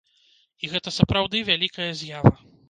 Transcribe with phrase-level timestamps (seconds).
[0.63, 2.35] І гэта сапраўды вялікая з'ява.